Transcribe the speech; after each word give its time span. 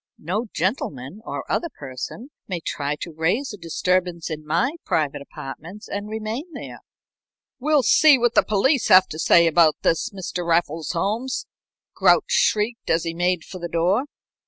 "No 0.17 0.47
gentleman 0.51 1.21
or 1.25 1.43
other 1.47 1.69
person 1.69 2.31
may 2.47 2.59
try 2.59 2.95
to 3.01 3.11
raise 3.13 3.53
a 3.53 3.57
disturbance 3.57 4.31
in 4.31 4.43
my 4.43 4.77
private 4.83 5.21
apartments 5.21 5.87
and 5.87 6.09
remain 6.09 6.51
there." 6.55 6.79
"We'll 7.59 7.83
see 7.83 8.17
what 8.17 8.33
the 8.33 8.41
police 8.41 8.87
have 8.87 9.07
to 9.09 9.19
say 9.19 9.45
about 9.45 9.75
this, 9.83 10.09
Mr. 10.09 10.43
Raffles 10.43 10.93
Holmes," 10.93 11.45
Grouch 11.93 12.31
shrieked, 12.31 12.89
as 12.89 13.03
he 13.03 13.13
made 13.13 13.43
for 13.43 13.59
the 13.59 13.67
door. 13.69 14.05